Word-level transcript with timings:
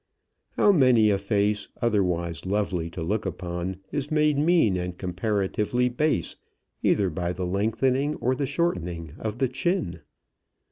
How 0.57 0.71
many 0.71 1.11
a 1.11 1.19
face, 1.19 1.67
otherwise 1.79 2.43
lovely 2.47 2.89
to 2.89 3.03
look 3.03 3.23
upon, 3.23 3.77
is 3.91 4.09
made 4.09 4.35
mean 4.35 4.75
and 4.75 4.97
comparatively 4.97 5.89
base, 5.89 6.35
either 6.81 7.11
by 7.11 7.33
the 7.33 7.45
lengthening 7.45 8.15
or 8.15 8.33
the 8.33 8.47
shortening 8.47 9.13
of 9.19 9.37
the 9.37 9.47
chin! 9.47 10.01